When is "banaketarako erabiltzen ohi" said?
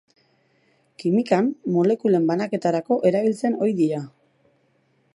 2.31-3.81